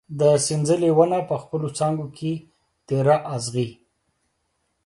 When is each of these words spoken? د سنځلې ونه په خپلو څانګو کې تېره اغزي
د 0.19 0.21
سنځلې 0.45 0.91
ونه 0.97 1.19
په 1.29 1.35
خپلو 1.43 1.67
څانګو 1.77 2.05
کې 2.17 2.33
تېره 2.87 3.15
اغزي 3.35 3.69